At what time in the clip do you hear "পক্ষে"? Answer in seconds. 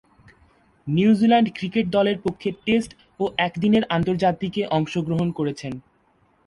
2.25-2.49